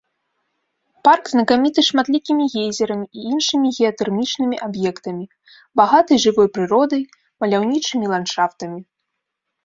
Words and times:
Парк 1.07 1.23
знакаміты 1.33 1.79
шматлікімі 1.89 2.45
гейзерамі 2.53 3.07
і 3.19 3.25
іншымі 3.31 3.69
геатэрмічнымі 3.77 4.57
аб'ектамі, 4.67 5.25
багатай 5.81 6.17
жывой 6.25 6.47
прыродай, 6.55 7.03
маляўнічымі 7.45 8.05
ландшафтамі. 8.15 8.79